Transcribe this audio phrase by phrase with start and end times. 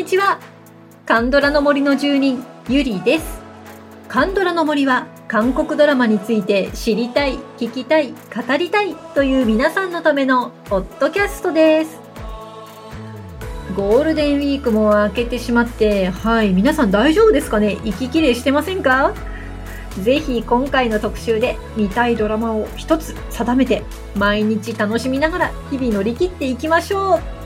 [0.00, 0.40] こんにちは。
[1.04, 3.42] カンドラの森の住人、ゆりです。
[4.08, 12.00] カンドラの森は、韓国ドラマについて知りたい、聞きたい、語りたいという皆さんのためのポッドキャストです。
[13.76, 17.78] ゴールデンウィークも明けてしまって、はい、皆さん大丈夫ですかね？
[17.84, 19.12] 息切れしてませんか？
[20.02, 23.82] ぜひ今回の特集で見たいドラマを一つ定めて
[24.16, 27.39] 毎日楽しみながら日々乗り切っていきましょう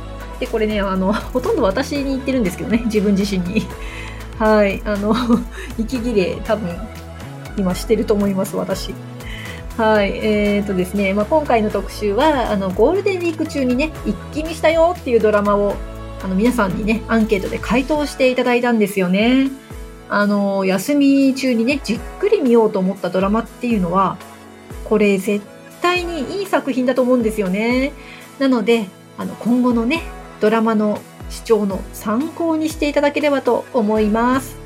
[0.45, 3.67] でこれねあのほとんど私に言ってるんですけどね 自分自身に。
[4.39, 5.15] はいあの
[5.79, 6.69] 息切れ多分
[7.57, 8.93] 今してると思います私。
[9.77, 15.75] はいえーとですね、まあ、今回の特集はあのゴールデンウィーク中にね一気見したよっていうドラマを
[16.23, 19.51] あの皆さんにねアンケートで回答していただいたんですよね。
[20.09, 24.17] あの休み中にねじっくり見ようと思ったドラマっていうのは
[24.85, 25.45] これ絶
[25.81, 27.93] 対にいい作品だと思うんですよね。
[28.39, 30.03] なのであの今後のね
[30.45, 31.01] ドラマの
[31.31, 34.59] 視聴の参考にしていただければと思います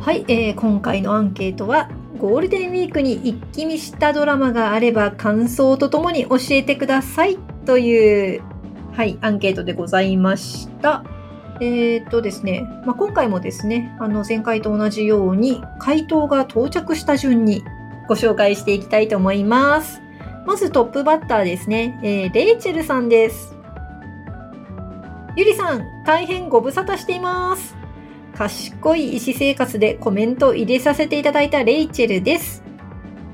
[0.00, 8.42] はい、えー今回のアンケートはゴールデンウィークに一気見したドラマがあれば感想とともに教えてくださいという、
[8.90, 11.13] はい、アンケートでございました。
[11.60, 17.64] えーっとですね、まあ、今回もですね、あの前回と同じように回答が到着した順に
[18.08, 20.00] ご紹介していきたいと思います。
[20.46, 23.54] まずトップバッターですね、えーレイチェルさんです。
[25.36, 27.76] ゆりさん、大変ご無沙汰しています。
[28.36, 32.62] 賢い医師生活でコメント入れさせていただいたレイチェルです。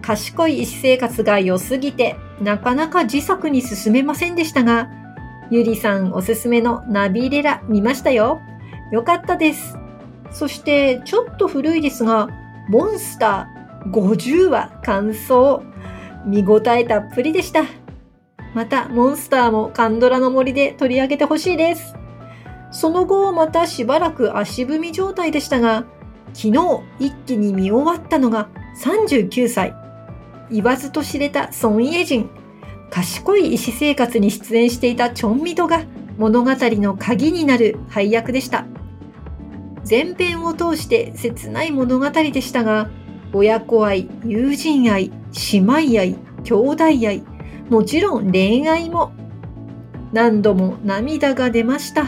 [0.02, 4.90] 賢い医師生活が良すぎて、なかなか自作に進めませんでしたが、
[5.50, 8.40] ゆりさんおすすめのナビレラ見ましたよ。
[8.92, 9.76] よかったです。
[10.30, 12.28] そして、ちょっと古いですが、
[12.68, 15.62] モンスター50話感想。
[16.24, 17.64] 見応えたっぷりでした。
[18.54, 21.96] また、モンスターもカンドラの森で取り上げてほしいです。
[22.70, 25.84] その後またしばらく足踏み状態でしたが、
[26.32, 28.48] 昨日一気に見終わったのが
[28.84, 29.74] 39歳。
[30.50, 32.39] 言わずと知れたソン・イェジン。
[32.90, 35.84] 賢い医師生活に出演していたチョンミドが
[36.18, 38.66] 物語の鍵になる配役でした。
[39.88, 42.90] 前編を通して切ない物語でしたが、
[43.32, 45.10] 親子愛、友人愛、
[45.52, 47.22] 姉妹愛、兄弟愛、
[47.70, 49.12] もちろん恋愛も。
[50.12, 52.06] 何度も涙が出ました。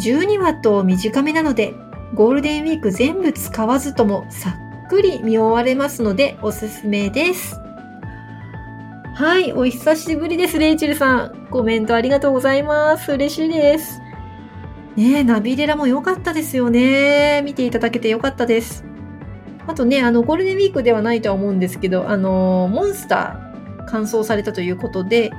[0.00, 1.74] 12話と短めなので、
[2.14, 7.56] ゴールデンウィーク全部使わずともさっくり見終われますのでおすすめです。
[9.14, 11.46] はい、お久しぶりです、レイチェルさん。
[11.50, 13.12] コメントありがとうございます。
[13.12, 14.00] 嬉しいです。
[14.96, 17.42] ねえ、ナビレラも良かったですよね。
[17.44, 18.84] 見ていただけて良かったです。
[19.66, 25.30] あとね、あの、ゴールデンウィークではないとは思うんですけど、あの、モンスター完走されたということで、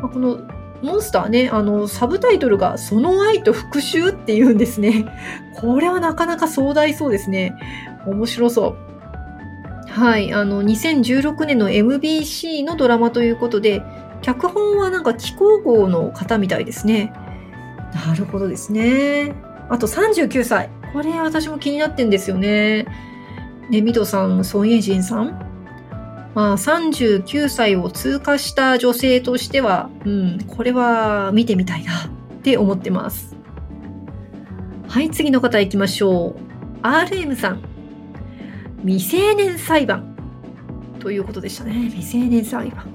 [0.00, 0.40] まこの
[0.82, 5.04] モンスターね、あの、サブタイトルが、その愛と復讐っていうんですね。
[5.54, 7.54] これはなかなか壮大そうですね。
[8.06, 8.76] 面白そう。
[9.96, 13.82] はい、あの、2016年の MBC のドラマということで、
[14.20, 17.14] 脚本はなんか気候号の方みたいですね。
[17.94, 19.32] なるほどですね。
[19.70, 20.68] あと39歳。
[20.92, 22.86] これ私も気になってんですよね。
[23.70, 25.28] ね、ミドさん、ソン・エイジンさん
[26.34, 32.08] まあ、39歳を通過した女性としては、うん、これは見てみたいなっ
[32.42, 33.34] て思ってます。
[34.88, 36.86] はい、次の方行きましょう。
[36.86, 37.75] RM さん。
[38.86, 40.16] 未成年裁判。
[41.00, 41.90] ということでしたね。
[41.90, 42.86] 未成年裁判。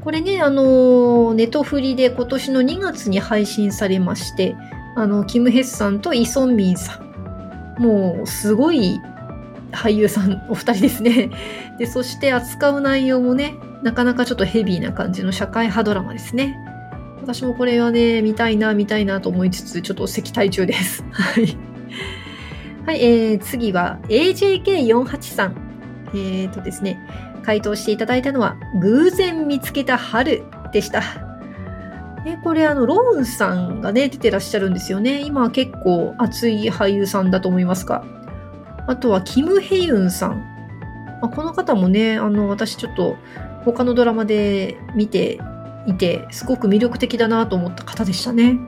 [0.00, 4.54] これね、あの、ネトフリで今年の2月に配信されまして、
[4.94, 7.82] あの、キム・ヘスさんとイ・ソンミンさん。
[7.82, 9.00] もう、すごい
[9.72, 11.30] 俳優さんお二人ですね。
[11.80, 16.56] で、そして扱う内容もね、なかなかちょっとヘビーな感じの社会派ドラマですね。
[17.20, 21.04] 私もこれはね、見たいな、見たいなと思いつつ、ちょっと赤体中です。
[21.10, 21.75] はい。
[22.86, 25.56] はい、えー、次は AJK48 さん。
[26.10, 27.00] えーとですね、
[27.42, 31.02] 回答していただいたのは、偶然見つけた春でした。
[32.24, 35.22] えこれあの、ローンさんがね、出てらっしゃるんですよね。
[35.22, 38.04] 今は結構熱い俳優さんだと思いますが。
[38.86, 40.38] あとは、キム・ヘユンさん。
[41.20, 43.16] まあ、この方もね、あの、私ちょっと
[43.64, 45.40] 他のドラマで見て
[45.88, 48.60] いて、すごく魅力的だなと思った方でしたね。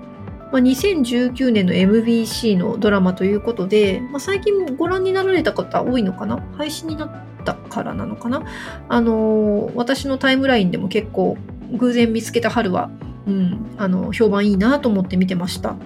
[0.51, 6.43] まあ、2019年の MBC のドラマということで、まあ、最近ご覧になられた方多いのかな？
[6.57, 8.43] 配信になったからなのかな？
[8.89, 11.37] あのー私のタイムラインでも結構
[11.73, 12.91] 偶然見つけた春は、
[13.27, 15.77] うん、あの、評判いいなと思って見てました。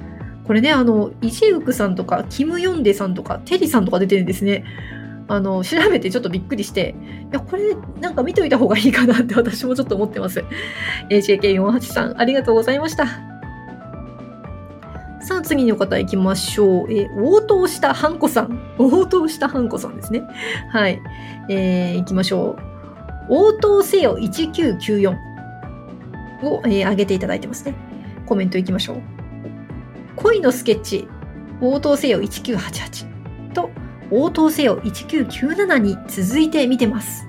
[0.45, 4.65] これね、あの、イジウクさんとか、キム・ヨンデさんとか、テリさんとか出てるんですね。
[5.29, 6.95] あの、調べてちょっとびっくりして、
[7.31, 10.45] いや、これなんか見といた方がいいかなって私もちょっと思ってます。
[11.11, 13.32] JK48 さん、ありがとうございました。
[15.23, 16.93] さあ、次の方行きましょう。
[16.93, 18.75] え応答したハンコさん。
[18.79, 20.23] 応答したハンコさんですね。
[20.69, 21.01] はい。
[21.49, 22.73] えー、行きましょう。
[23.29, 25.17] 応答せよ1994
[26.43, 27.75] を、えー、上げていただいてますね。
[28.27, 29.03] コメント行きましょう。
[30.17, 31.09] 恋のスケッチ、
[31.61, 33.71] 応答せよ1988と、
[34.11, 37.27] 応答せよ1997に続いて見てます。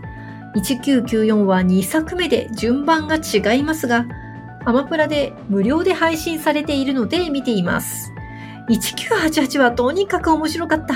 [0.56, 4.08] 1994は2作目で順番が違いますが、
[4.66, 8.14] アマプラで無料で配信されているので見ています。
[8.70, 10.96] 1988はとにかく面白かった。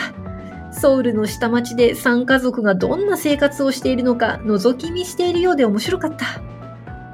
[0.72, 6.26] ソウルの下町で3家族がどんな生活をしているのか覗き見しているようで面白かった。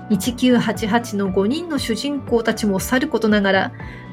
[0.09, 3.71] 1988の5人の主人公たちもさることながら、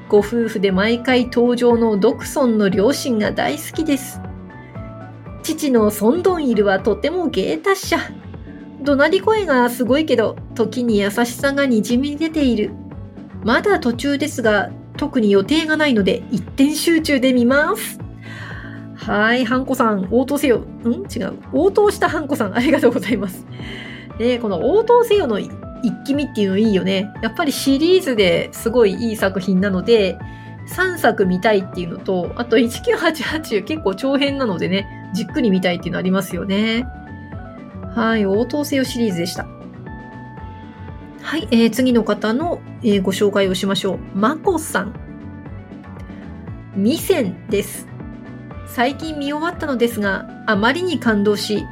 [0.09, 4.21] ご夫婦で毎回登場のドクソンの両親が大好きです。
[5.43, 7.99] 父のソンドンイルはとても芸達者。
[8.83, 12.71] 怒鳴り声がすごいけど、時に優しさがにじみ出ている。
[13.45, 17.99] まだ途中ですが、特に予定がないので、一点集中で見ます。
[18.95, 20.59] はい、ハンコさん、応答せよ。
[20.59, 21.07] ん？
[21.11, 21.35] 違う。
[21.53, 23.47] 応答したハンコさん、ありがとうございます。
[24.19, 25.51] ねこの応答せよの一
[26.05, 27.11] 気見っていうのいいよね。
[27.23, 30.19] やっぱりシリーズですごいいい作品なので、
[30.77, 36.87] 3作見たいっていうのと、あと1988結構長編なのでね、じっくり見たいっていうのありますよね。
[38.01, 39.47] はい、応答せよシリーズでした。
[41.21, 43.99] はい、えー、次の方の、えー、ご紹介をしましょう。
[44.15, 44.95] まこさん。
[46.75, 47.87] ミセンです。
[48.67, 51.67] 最近見終わったのですが、あまりに感動し、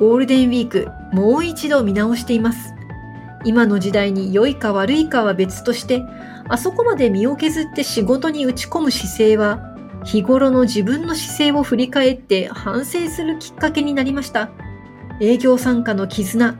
[0.00, 2.74] ゴールデンウィーク、もう一度見直しています。
[3.44, 6.02] 今の時代に良いか悪いかは別として、
[6.48, 9.60] あそこまで身を削って仕事に打ち込む姿勢は、
[10.04, 14.50] 日頃の自分の姿勢を振り返って反省するきっかけになりました。
[15.20, 16.56] 営業参加の絆、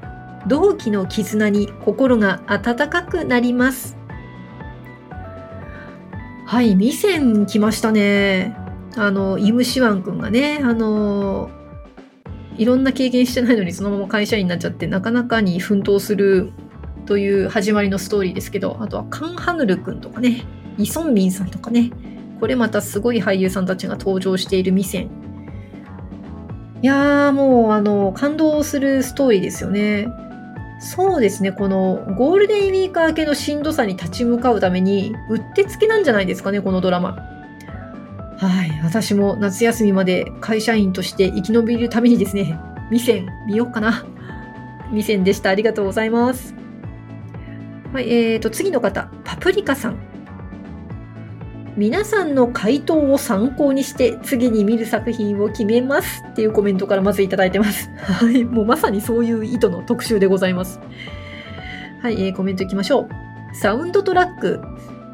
[0.47, 3.97] 同期の絆に心が温かくなります。
[6.45, 8.57] はい、ミセン来ましたね。
[8.97, 11.51] あの、イムシワン君がね、あの、
[12.57, 16.51] いろんな経験してないのにそのまま会社員になっちゃってなかなかに奮闘する
[17.07, 20.45] という始まりのストーリーですけど、あとはカン・ハヌル君とかね、
[20.77, 21.91] イ・ソンミンさんとかね、
[22.41, 25.28] これまたすごい俳優さんたちが登場しているミセン。
[26.81, 30.09] いやーもうあの、感動するストーリーですよね。
[30.81, 37.17] そうですね、このゴールデンウィーク明けのしんどさに立ち向かうために、うってつけなんじゃないですかね、このドラマ。
[38.39, 38.71] はい。
[38.85, 42.57] 私も夏休みまで会社員として生き延びるためにですね、
[42.93, 44.07] ミセン見ようかな。
[44.93, 45.51] ミセンでした。
[45.51, 46.55] ありがとうございます。
[47.93, 50.08] はい、えーと、次の方、パプリカさん。
[51.79, 57.89] 皆さんの回答を参考にして次に見る作品を決めますっていうコメントからまずいただいてます。
[58.03, 60.81] はい、もうまさにそういう意図の特集でございます。
[62.03, 63.55] はい、えー、コメントいきましょう。
[63.55, 64.61] サウンドトラック、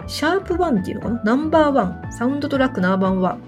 [0.07, 1.21] シャープ1っていうのかな？
[1.23, 3.43] ナンバーワン、サウンドトラックナンバーワン。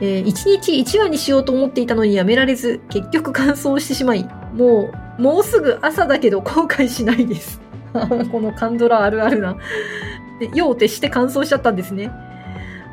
[0.00, 7.60] えー、1日1話にしようと思っていたのにやめられず、結局完走してしまい、もう、もうすぐ朝だけど後悔しないです。
[8.32, 9.56] このカンドラあるあるな。
[10.40, 12.10] で、用を徹して完走しちゃったんですね。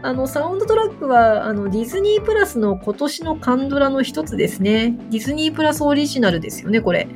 [0.02, 4.98] あの、サウンドトラックは、あの、ディズニープラスの今年のカンドラの一つですね。
[5.12, 7.08] ディズニープラスオリジナルですよね、これ。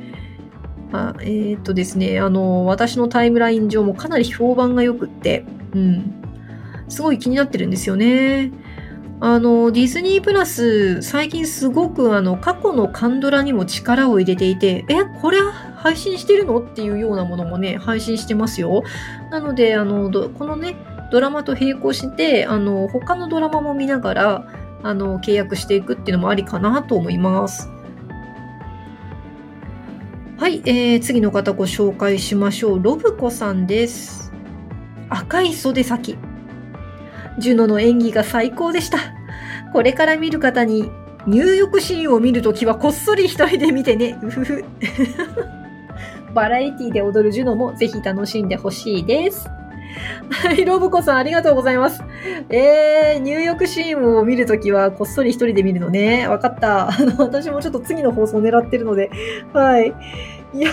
[0.92, 6.14] あえー、っとですね、あの、私のタイムライン上もかなり評判が良くって、うん。
[6.88, 8.52] すごい気になってるんですよね。
[9.20, 16.58] あの、ディズニープラス、最近すごくあの、過去のカンドラにも力を入れていて、え、これは配信してるの？
[16.60, 18.82] っていうようなものもね、配信してますよ。
[19.30, 20.76] なので、あの、このね、
[21.14, 24.48] ドラマと並行して、あの、他のドラマも見ながら、
[24.82, 27.70] あの、契約していくっていうのもありかなと思います。
[30.38, 32.82] はい、えー、次の方ご紹介しましょう。
[32.82, 34.32] ロブコさんです。
[35.08, 36.18] 赤い袖先。
[37.38, 38.98] ジュノの演技が最高でした。
[39.72, 40.90] これから見る方に
[41.28, 44.18] 入浴シーンを見るときはこっそり一人で見てね。
[44.20, 44.64] うふふ。
[46.34, 49.48] バラエティで踊るジュノもぜひ楽しんでほしいです。
[50.30, 52.02] はい、ロブコさんありがとうございます。
[52.48, 56.26] えー、入浴シーンを見るときはこっそり一人で見るのね。
[56.28, 56.88] わかった。
[56.92, 59.10] あの、私もちょっと次の放送狙ってるので。
[59.52, 59.92] はい。
[60.54, 60.70] いや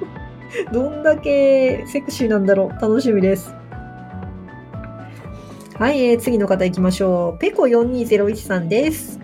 [0.72, 2.80] どんだけセクシーなんだろう。
[2.80, 3.54] 楽しみです。
[5.78, 7.38] はい、えー、次の方行きましょう。
[7.40, 9.20] ペコ4201さんです。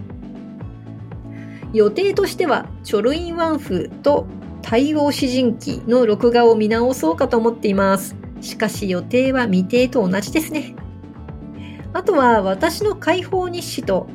[1.73, 4.27] 予定としては、チョルインワンフと
[4.63, 8.17] 対応詩人記の録画を見直そうかと思っています。
[8.41, 10.75] しかし予定は未定と同じですね。
[11.93, 14.09] あとは私の解放日誌と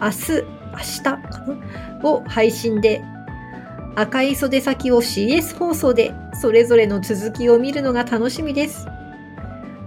[0.00, 1.16] 明日明日か
[1.46, 2.08] な？
[2.08, 3.02] を配信で、
[3.96, 8.86] 赤い袖先を CS 放送でそれぞれの続きを見るのが楽しみです。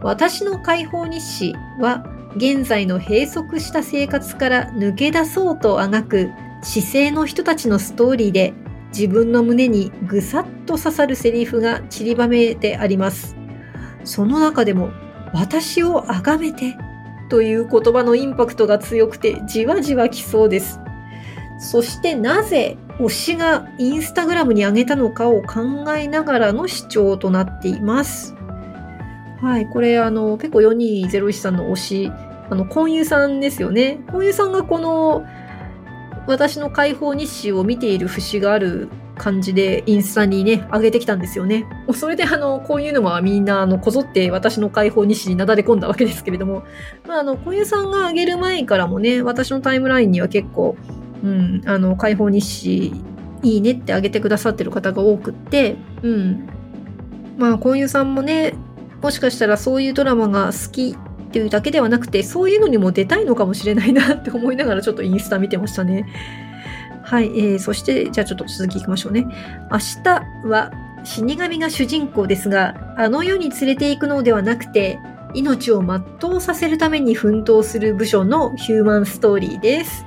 [0.02, 2.06] 私の解放日誌は
[2.36, 6.30] 現在の閉塞した生活から抜け出そうとあがく
[6.62, 8.54] 姿勢の人たちのストーリーで
[8.94, 13.36] 自分の胸にぐさっと刺さるセリフが散りばめてあります。
[14.04, 14.92] その中でも
[15.34, 16.78] 私を崇めて
[17.30, 20.80] という言葉のインパクトが強くてじわじわきそうです。
[21.60, 28.36] そしてなぜ推しがインスタグラムに上げたのかを考えながらの視聴となっています。
[29.42, 32.12] はい、これあの結構4201さんの推し、
[32.50, 34.00] あの、コンユさんですよね。
[34.12, 35.26] コンユさんがこの
[36.28, 38.90] 私の解放日誌を見ている節がある
[39.22, 41.68] 感じでインスタにね、上げてきたんですよね。
[41.94, 46.64] それであの、こういうのはみんなあの、こぞって私の解放日誌になだれ込んだわけですけれども、
[47.08, 50.76] まああの、小湯さんが上げる前からもね、私のタイムラインには結構、
[51.24, 52.94] うん、あの、解放日誌
[53.44, 56.50] いいねってあげてくださってる方が多くって、うん。
[57.38, 58.56] まあ、こういうさんもね、
[59.04, 66.08] もしかしたらそういうドラマが好きっていうだけではなくて、そういうのにも出たいのかもしれないなって思いながらちょっとインスタ見てましたね。
[67.12, 69.28] はい、えー、そして、じゃあちょっと続きいきましょうね。
[69.70, 70.72] 明日は
[71.04, 74.98] 死神が主人公ですが、あの世に連れて行くのではなくて、
[75.34, 80.06] 命を全うさせるために奮闘する部署のヒューマンストーリーです。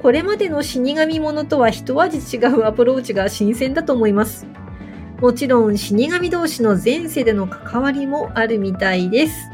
[0.00, 4.46] これまでの死神ものとは一味違うアプローチが新鮮だと思います。
[5.20, 9.50] もちろん死神同士の前世での関わりもあるみたいです。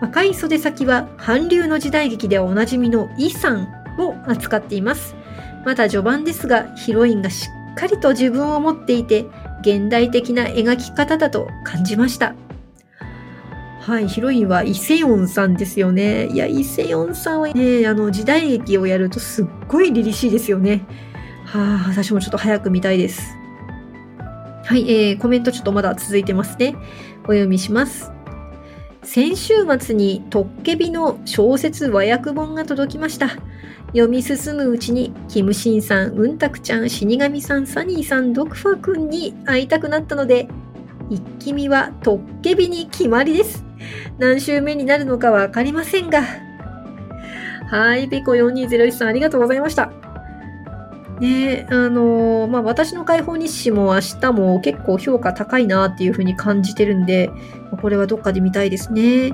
[0.00, 5.14] 赤い袖先は韓流の時代劇ではおなじみのイさんを扱っています。
[5.64, 9.26] まだ序盤ですが、ヒロインがしっかりと自分を持っていて、
[9.62, 12.34] 現代的な描き方だと感じました。
[13.80, 16.28] はい、ヒロインはイセヨンさんですよね。
[16.28, 20.86] いや、イセヨンさんはね、あの、時代劇をやるとすっごい凛々しいですよね。
[21.44, 23.36] はあ、私もちょっと早く見たいです。
[24.64, 26.74] はい、えー、コメントちょっとまだ続いてますね。
[27.24, 28.10] お読みします。
[29.04, 33.28] 先週末にトッケビの小説和訳本が届きました。
[33.88, 40.48] 読み進むうちに、キムシンさん、ウンタクちゃん、死神さん、サニーさん、ドクファくんに会いたくなったので、
[41.10, 43.64] 一気見はトッケビに決まりです。
[44.18, 46.22] 何週目になるのかわかりませんが。
[47.70, 50.03] はい、ピコ4201さんありがとうございました。
[51.20, 57.30] ねあのー、まあ、私の解放日誌も明日も結構評価高いなっていう風に感じてるんで、
[57.80, 59.32] これはどっかで見たいですね。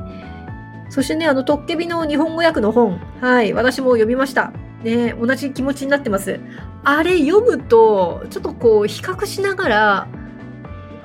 [0.91, 4.53] そしてね、あの、トッケビの日本語訳の本、はい、私も読みました。
[4.83, 6.41] ね同じ気持ちになってます。
[6.85, 10.09] あれ読むと、ちょっとこう、比較しながら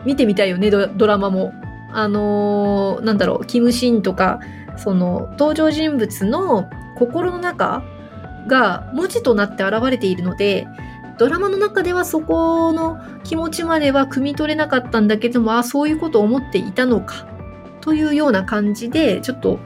[0.06, 1.54] 見てみたいよね、ドラマも。
[1.92, 4.40] あのー、なんだろう、キムシンとか、
[4.76, 7.84] その、登場人物の心の中
[8.48, 10.68] が文字となって現れているので、
[11.18, 17.28] ドラマの中ではそこの気持ちまでは汲み取れなかったんだけども、あそういうことを思っていたのか、
[17.82, 19.60] というような感じで、ちょっと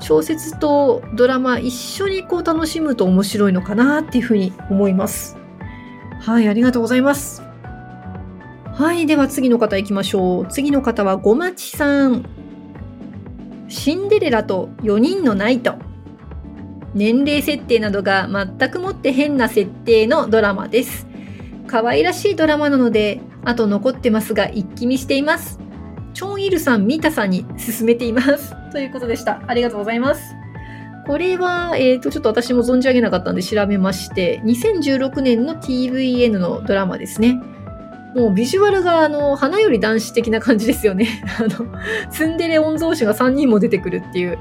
[0.00, 5.36] 小説とドラマ一緒にこう楽しむと面白いのかなっていうふうに思います。
[6.20, 7.42] はい、ありがとうございます。
[8.74, 10.46] はい、では次の方行きましょう。
[10.48, 12.24] 次の方はごまちさん。
[13.68, 15.91] シンデレラと4人のナイト。
[16.94, 21.06] 年齢設定などが全くもって変な設定のドラマです。
[21.66, 25.58] 可愛らしいドラマなので、あと残ってますが一気見しています。
[26.14, 28.54] チョンイルさん、ミタさんに勧めています。
[28.70, 29.42] ということでした。
[29.46, 30.34] ありがとうございます。
[31.06, 37.40] これは、えっ、ー、と、ちょっと私も存じ上げなかったんで調べまして、2016年の TVN のドラマですね。
[38.14, 41.24] もうビジュアルがあの、花より男子的な感じですよね。
[41.40, 41.66] あの、
[42.10, 44.38] ツンデレ御曹司が3人も出てくるっていう。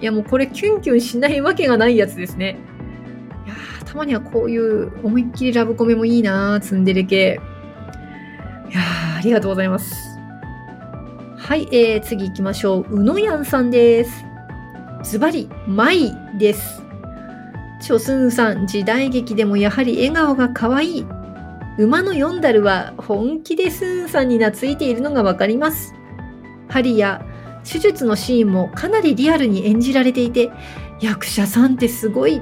[0.00, 2.58] いやもうこれキュンキュンしないわけがないやつですね。
[3.46, 7.40] いやたまにはこういう思いっきりラブコメもいいなツンデレ系。
[8.70, 8.80] いや
[9.18, 10.18] ありがとうございます。
[11.36, 12.94] はい、えー、次行きましょう。
[12.94, 14.24] うのやんさんです。
[15.02, 16.82] ズバリ、マイです。
[17.80, 21.06] チョスンさん、時代劇でもやはり笑顔が可愛い。
[21.78, 25.94] 馬のヨンダルは本気でスーンさんに懐いているのがわかります。
[26.68, 27.24] ハリや
[27.70, 30.50] 手術のシーンもかなりリアルに演じられていて、
[31.00, 32.40] 役者さんってすごい。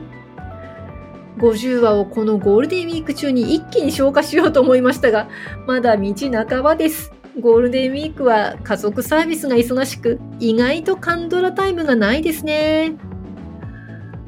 [1.38, 5.28] 50話をこのゴールデンウィーク中に一気に消化しようと思いましたが、
[5.66, 7.12] まだ道半ばです。
[7.40, 12.94] ゴールデンウィークは家族サービスが忙しく、意外とカンドラタイムがないですね。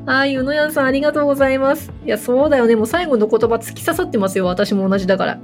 [0.05, 1.93] はい、うのやんさんありがとうございます。
[2.05, 2.76] いや、そうだよね。
[2.76, 4.47] もう最後の言葉突き刺さってますよ。
[4.47, 5.40] 私も同じだから。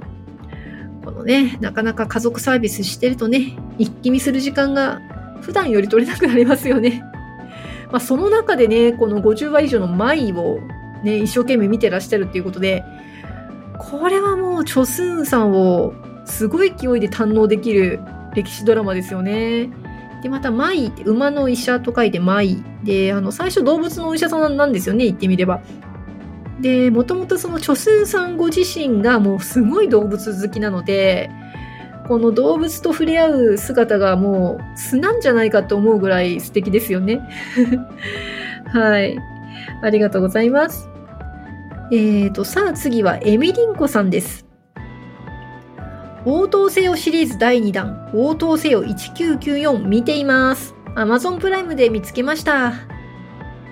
[1.03, 5.01] このね、なかなか家族サービスしてるとね、一気見する時間が
[5.41, 7.03] 普段より取れなくなりますよね。
[7.91, 10.59] まあ、その中でね、この50話以上の舞を
[11.03, 12.83] ね、一生懸命見てらっしゃるっていうことで、
[13.77, 15.93] これはもう、チョスンさんを
[16.25, 17.99] すごい勢いで堪能できる
[18.33, 19.69] 歴史ドラマですよね。
[20.23, 22.63] で、また、マイって馬の医者と書いてマイ。
[22.83, 25.61] で、あの、最初動物のお医者さんなんですよね、言ってみれば。
[26.59, 31.29] で、もともとそのチョスンさんご自身がもうすごい動物好きなので、
[32.07, 37.21] この動物と触れ合う姿がもう素なんじゃないかと思うぐらい素敵ですよね。
[38.71, 39.17] はい。
[39.81, 40.89] ありがとうございます。
[41.91, 44.45] えーと、さあ次はエミリンコさんです。
[46.25, 50.73] 応答せよシリーズ第2弾、応答せよ1994見ています。
[50.95, 52.73] Amazon プライムで見つけました。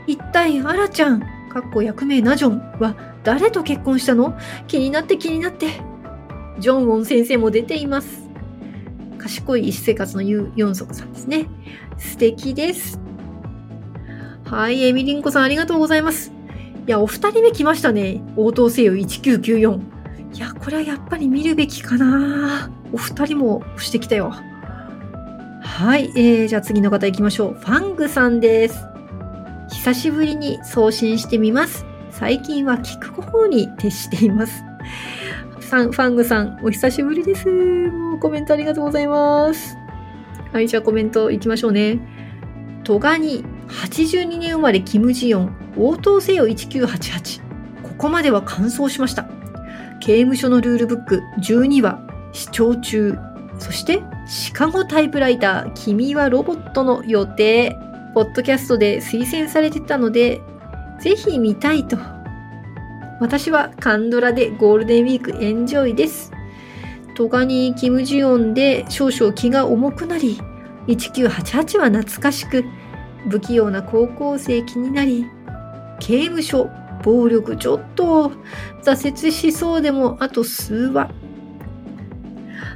[0.06, 4.38] 一体、アラちゃん、かっこ役名ナジョンは誰と結婚したの？
[4.68, 5.68] 気になって気になって。
[6.60, 8.23] ジョンウォン先生も出ています。
[9.24, 11.46] 賢い医師生活のユンソクさんですね。
[11.98, 13.00] 素敵です。
[14.44, 16.34] はい、エミリンコさんありがとうございます。
[16.86, 18.22] いや、お二人目来ましたね。
[18.36, 19.82] 応答せよ1994。
[20.36, 22.70] いや、これはやっぱり見るべきかな。
[22.92, 24.34] お二人も押してきたよ。
[25.62, 27.54] はい、えー、じゃあ次の方行きましょう。
[27.54, 28.76] ファングさんです。
[29.70, 31.86] 久しぶりに送信してみます。
[32.12, 34.66] 最近は聞く方に徹しています。
[35.74, 37.50] さん、ファングさん、お久しぶりです。
[37.50, 39.76] もうコメントありがとうございます。
[40.52, 42.00] はい、じゃあコメント行きましょうね。
[42.84, 47.42] トガニ、82年生まれキム・ジヨン、応答せよ1988。
[47.82, 49.28] ここまでは完走しました。
[50.00, 52.00] 刑務所のルールブック12話、
[52.34, 53.18] 視聴中。
[53.58, 57.76] そして、シカゴタイプライター、君はロボットの予定。
[58.14, 60.40] ポッドキャストで推薦されてたので、
[61.00, 62.13] ぜひ見たいと。
[63.24, 66.34] 私は韓ドラでゴールデンウィークエンジョイです。
[67.16, 70.42] トガニー・キム・ジヨンで少々気が重くなり、
[70.88, 72.66] 1988は懐かしく、
[73.30, 75.26] 不器用な高校生気になり、
[76.02, 76.70] 刑務所、
[77.02, 78.34] 暴力ちょっと
[78.84, 81.10] 挫折しそうでもあと数話。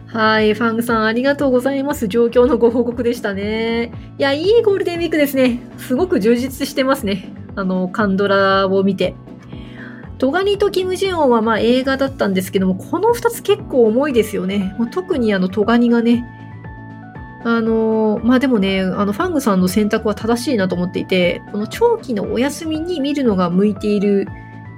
[0.06, 2.08] はい、ファングさんありがとうございます。
[2.08, 3.92] 状況のご報告でしたね。
[4.18, 5.60] いや、いいゴールデンウィークですね。
[5.78, 7.34] すごく充実してますね。
[7.58, 9.14] あの、カンドラを見て。
[10.18, 14.76] トガニとキム・ジヨンはまあ映画だったんですけども、この2つ結構重いですよね。
[14.92, 16.26] 特にあのトガニがね、
[17.44, 24.28] あのまあでもね、あのファングさんの選択は正しいなと思っていて、この長期のお休みに見るのが向いている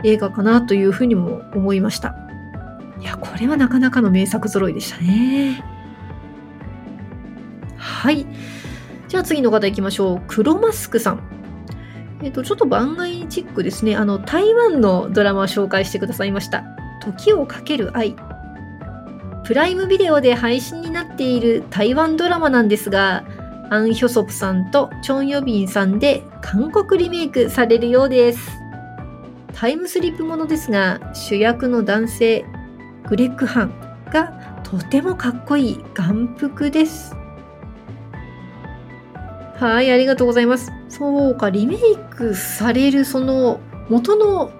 [0.04, 2.15] 映画かなというふうにも思いました。
[2.99, 5.63] いや、これはなかなかの名作揃いでしたね。
[7.78, 8.25] はい。
[9.08, 10.21] じゃあ次の方行きましょう。
[10.28, 11.38] 黒マスクさん。
[12.21, 13.95] えっ、と、ちょっと番外チックですね。
[13.95, 16.63] あの、台湾のドラマを紹介してくださいました。
[17.01, 18.15] 時をかける愛。
[19.45, 23.23] プライムビデオで配信になっている台湾ドラマなんですが、
[23.71, 28.39] アン・ヒョソプさんとチョン・ヨビンさんで韓国リメイクされるようです。
[29.53, 32.45] タイムスリップものですが、主役の男性、
[33.08, 37.18] グレッグ・ハンがとてもかっこいい眼福です。
[39.60, 40.72] はい、ありがとうございます。
[40.88, 41.80] そうか、リメイ
[42.12, 44.52] クされるその元の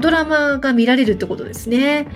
[0.00, 2.08] ドラマが見られるってことですね。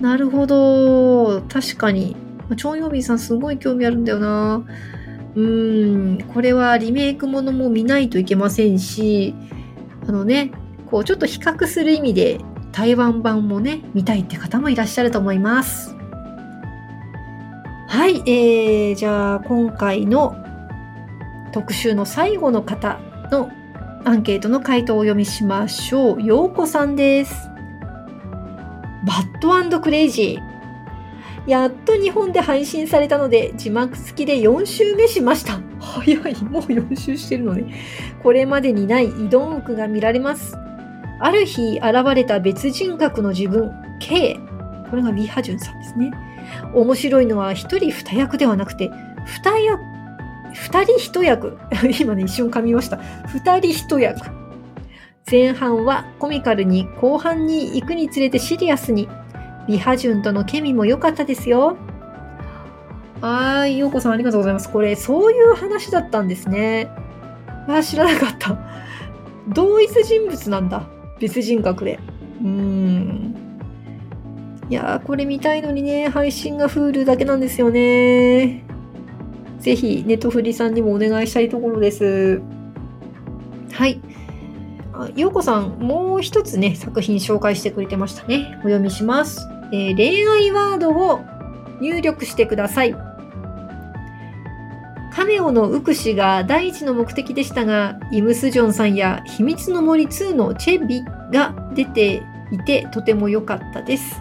[0.00, 1.40] なるほど。
[1.42, 2.16] 確かに。
[2.56, 4.64] チョンヨビンさんすごい興味あるんだよな。
[5.36, 9.32] うーん、これはリメイクものも見ないといけませんし、
[10.08, 10.50] あのね、
[10.90, 12.40] こうちょっと比較する意味で
[12.72, 15.94] 台湾版もね、見たいって方もいらっしゃると思います。
[17.86, 20.34] はい、えー、じゃあ今回の
[21.52, 22.98] 特集の最後の方
[23.30, 23.50] の
[24.04, 26.22] アンケートの回答をお読みしましょう。
[26.22, 27.34] ようこさんです。
[29.06, 31.50] バッドクレイジー。
[31.50, 35.60] やっと日本で配信されたので字幕付きで4週目しました。
[35.80, 36.44] 早い。
[36.44, 37.74] もう4週してるのね。
[38.22, 40.56] これまでにない移動服が見られます。
[41.20, 44.38] ある日現れた別人格の自分、K。
[44.90, 46.12] これがビハジュンさんですね。
[46.74, 48.90] 面白いのは一人二役ではなくて、
[49.24, 49.80] 二役、
[50.54, 51.58] 二人一役。
[52.00, 52.98] 今ね、一瞬噛みました。
[53.26, 54.42] 二人一役。
[55.30, 59.08] 前半はコミカルに後半に行くにつれてシリアスに
[59.68, 61.76] リハジュンとのケミも良かったですよ
[63.20, 64.68] はい、ようこさんありがとうございます。
[64.68, 66.90] これ、そういう話だったんですね。
[67.68, 68.58] あ、知らなかった。
[69.46, 70.88] 同一人物なんだ。
[71.20, 72.00] 別人格で。
[72.40, 73.34] うーん。
[74.68, 78.64] いやー、これ見たいのにね、配信が Hulu だけなんですよね。
[79.62, 82.42] ぜひ、ネットフリさんにもお願いしたいところです。
[83.72, 84.00] はい。
[85.14, 88.54] ようこさん、もう一つね、作品紹介してくれてましたね。
[88.58, 89.48] お読みします。
[89.72, 91.20] えー、恋愛ワードを
[91.80, 92.94] 入力してください。
[95.12, 104.20] 亀オのウクシが第一の目的でしたが、イムスジョンさんや秘密の森2のチェビが出ていてとても良かったです。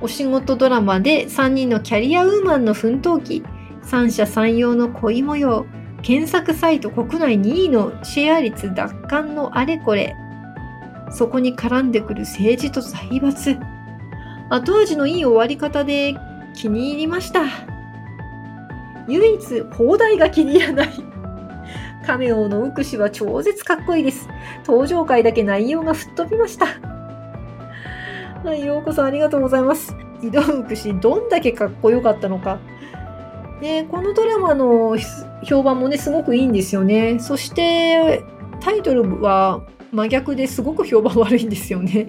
[0.00, 3.42] お仕事ドラマで3人のキャリアウーマンの奮闘記、
[3.88, 5.64] 三者三様の恋模様、
[6.02, 10.14] 検索サイト国内2位のシェア率奪還のあれこれ、
[11.10, 13.56] そこに絡んでくる政治と財閥。
[14.50, 16.14] 後味のいい終わり方で
[16.54, 17.44] 気に入りました。
[19.08, 20.90] 唯一、砲台が気に入らない。
[22.04, 24.28] カメオのウクシは超絶かっこいいです。
[24.66, 26.66] 登場回だけ内容が吹っ飛びました。
[28.44, 29.96] はい、ようこそありがとうございます。
[30.22, 32.58] 井戸ウクシ、どんだけかっこよかったのか。
[33.60, 34.96] ね、このドラマの
[35.42, 37.18] 評判もね、すごくいいんですよね。
[37.18, 38.22] そして、
[38.60, 42.08] タイトルは真逆ですごく評判悪いんですよね。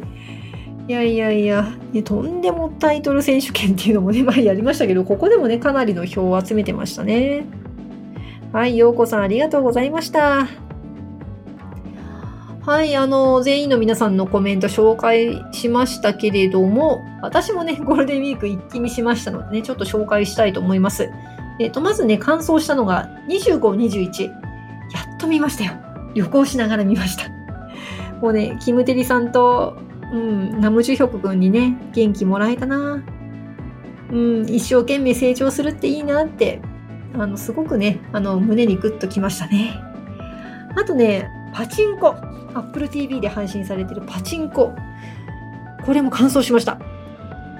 [0.87, 7.45] いやいやいや、ね、とんでもタイトル選手権っていうのもね、前やりましたけど、ここでもね、かなりの票を集めてましたね。
[8.51, 10.47] はい、ようこさんありがとうございました。
[12.61, 21.09] はい、あの、全員の皆さんのコメント紹介しましたけれども、私もね、ゴールデンウィーク一気見しましたのでね、ちょっと紹介したいと思います。
[21.59, 24.29] えっ、と、まずね、完走したのが25、21。
[24.29, 24.33] や
[25.15, 25.73] っと見ましたよ。
[26.15, 27.29] 旅行しながら見ました。
[28.21, 29.77] もうね、キムテリさんと、
[30.11, 33.03] うん、ナムジュヒョク君にね、元気もらえたな。
[34.11, 36.61] うん、一生懸命成長するっていいなって、
[37.13, 39.79] あの、すごくね、あの、胸にグッときましたね。
[40.75, 42.15] あとね、パチンコ。
[42.55, 44.73] Apple TV で配信されてるパチンコ。
[45.85, 46.79] これも完走しました。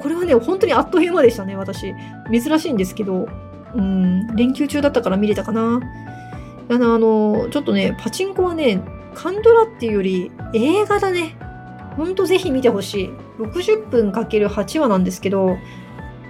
[0.01, 1.93] これはね、本当にあっという間でしたね、私。
[2.31, 3.27] 珍しいんですけど、
[3.75, 5.82] うん、連休中だったから見れたかな。
[6.69, 8.82] あの、あのちょっとね、パチンコはね、
[9.15, 11.36] カンドラっていうより映画だね。
[11.97, 13.10] ほんとぜひ見てほしい。
[13.39, 15.58] 60分 ×8 話なんですけど、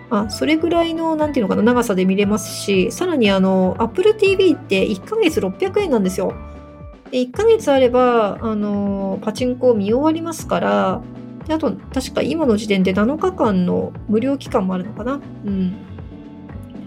[0.09, 6.33] あ、それぐらいの、なんていうのかな、長さで見れますし、さらにあの、Apple TV って1ヶ月600円なんですよ。
[7.11, 11.01] で1ヶ月あれば、あの、パチンコ見終わりますから、
[11.47, 15.19] であと、確か今の時点で7日間の無料期間もあるのかな。
[15.45, 15.75] うん。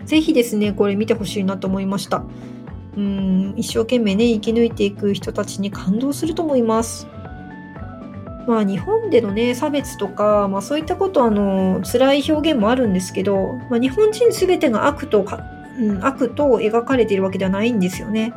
[0.05, 2.25] ぜひですね、これ見てほしいなと思いました。
[2.97, 7.07] うん、一生懸命ね、生き抜いていく人たちに感動すると思います。
[8.47, 15.41] まあ日本でのね、差別とか、まあそういったことあの、辛い表現もあるんですけど、まあ日本人全てが悪とか、
[15.79, 18.35] うん、悪と描かれているわけではないんですよね。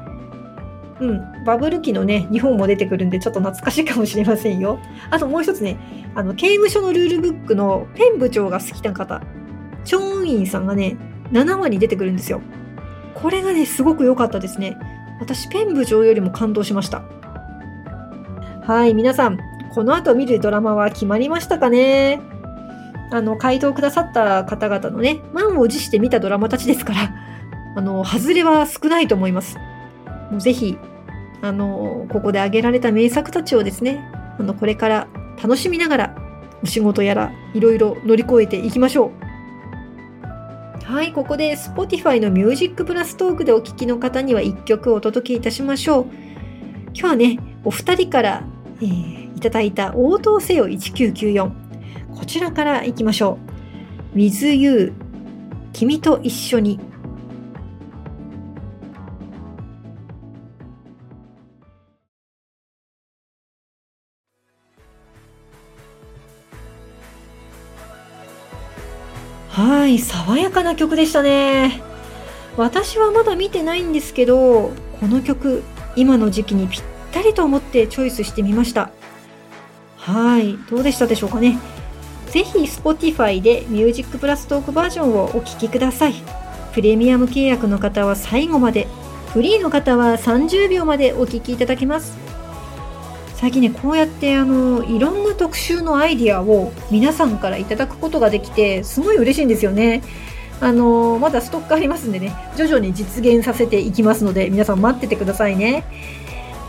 [1.01, 4.79] うん、バブル期のね、日本も出てくるんで、ちょっと懐かしいかもしれませんよ。
[5.09, 5.77] あともう一つね、
[6.15, 9.21] あの、刑務所のルールブックのペン部長が好きな方、
[9.83, 10.97] チョンインさんがね、
[11.31, 12.41] 7話に出てくるんですよ。
[13.13, 14.77] これがね、すごく良かったですね。
[15.19, 17.03] 私、ペン部長よりも感動しました。
[18.65, 19.39] はい、皆さん、
[19.73, 22.21] この後見るドラマは決まりましたかね？
[23.11, 27.15] あの、回答くださった方々のね、満を持して見たドラマたちですから、
[27.75, 29.57] あの、外れは少ないと思います。
[30.31, 30.77] もうぜひ、
[31.41, 35.07] あの、ここで挙げられた名作たちをですね、あの、これから
[35.41, 36.15] 楽しみながら、
[36.63, 39.24] お仕事やら、いろいろ乗り越えていきましょう。
[40.85, 46.05] はい、ここで Spotify の Music プラストークでお聴きの方には1曲お届けいたしましょう。
[46.93, 48.43] 今日はね、お二人から、
[48.81, 51.51] えー、いただいた応答せよ1994。
[52.15, 53.39] こちらからいきましょ
[54.13, 54.17] う。
[54.17, 54.93] With You
[55.73, 56.79] 君と一緒に
[69.55, 71.81] はい、爽やかな曲でしたね。
[72.57, 75.63] 私はまだ見てないんですけど、この曲、
[75.95, 78.89] 今の時期にぴったりと思ってチョイスしてみました。
[79.95, 81.57] はい、どうでしたでしょうかね。
[82.31, 86.15] ぜひ Spotify で Music プラストークバージョンをお聴きください。
[86.73, 88.89] プレミアム契約の方は最後まで、
[89.31, 92.24] フリーの方は30秒までお聴きいただけます。
[93.35, 100.01] 最近ねこうやってあのいろんな特集のアイディアを皆さんからいただくことができてすごい嬉しいんですよね。
[100.61, 105.83] あのまだストックありますんでね徐々に実現させていきますので皆さん待っててくださいね。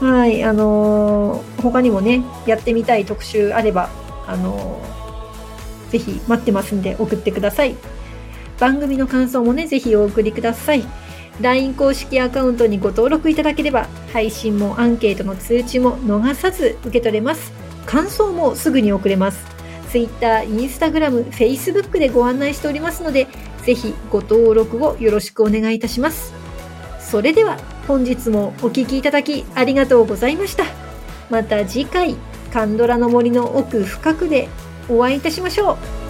[0.00, 3.88] はい、あの他にもねやってみたい特集あれば
[4.26, 4.82] あの
[5.90, 7.76] ぜひ待ってますんで送ってください。
[8.58, 10.84] 番組の感想もねぜひお送りください。
[11.40, 17.52] LINE 公式アカウントにご登録いただければ配信もアンケートの通知も逃さず受け取れます。
[17.84, 19.44] 感想もすぐに送れます。
[19.90, 23.28] Twitter、Instagram、Facebook でご案内しておりますので
[23.64, 26.32] ぜひご登録をよろしくお願いいたします。
[27.00, 30.64] それでは本日もお聴きいただきありがとうございました。
[31.30, 32.16] また次回
[32.52, 34.48] カンドラの森の奥深くで
[34.88, 35.72] お会いいたしましょ
[36.02, 36.05] う。